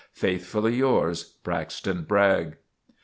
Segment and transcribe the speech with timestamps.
[0.13, 2.57] Faithfully yours, BRAXTON BRAGG.